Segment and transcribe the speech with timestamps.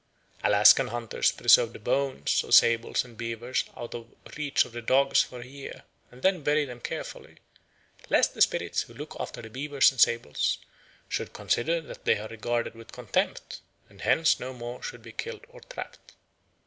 [0.43, 5.21] Alaskan hunters preserve the bones of sables and beavers out of reach of the dogs
[5.21, 7.35] for a year and then bury them carefully,
[8.09, 10.57] "lest the spirits who look after the beavers and sables
[11.07, 15.45] should consider that they are regarded with contempt, and hence no more should be killed
[15.49, 16.13] or trapped."